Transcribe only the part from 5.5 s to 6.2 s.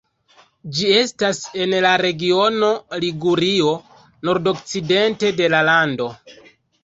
la lando.